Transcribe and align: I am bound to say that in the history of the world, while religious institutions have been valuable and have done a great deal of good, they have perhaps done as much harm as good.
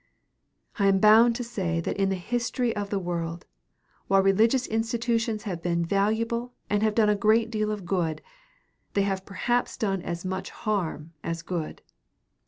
I 0.79 0.87
am 0.87 0.97
bound 0.97 1.35
to 1.35 1.43
say 1.43 1.79
that 1.81 1.95
in 1.95 2.09
the 2.09 2.15
history 2.15 2.75
of 2.75 2.89
the 2.89 2.97
world, 2.97 3.45
while 4.07 4.23
religious 4.23 4.65
institutions 4.65 5.43
have 5.43 5.61
been 5.61 5.85
valuable 5.85 6.55
and 6.71 6.81
have 6.81 6.95
done 6.95 7.09
a 7.09 7.13
great 7.15 7.51
deal 7.51 7.69
of 7.69 7.85
good, 7.85 8.23
they 8.93 9.03
have 9.03 9.27
perhaps 9.27 9.77
done 9.77 10.01
as 10.01 10.25
much 10.25 10.49
harm 10.49 11.13
as 11.23 11.43
good. 11.43 11.83